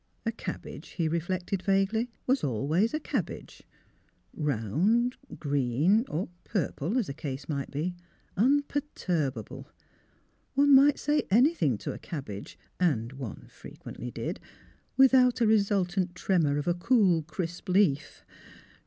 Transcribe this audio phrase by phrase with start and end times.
[0.25, 3.61] A cabbage, he reflected vaguely, was always a cabbage,
[4.33, 7.95] round, green— or SYLVLl'S CHILD 275 purple, as the case might be—
[8.35, 9.67] imperturbable.
[10.55, 14.39] One might say anything to a cabbage— and one fre quently did—
[14.97, 18.25] without a resultant tremor of a cool, crisp leaf.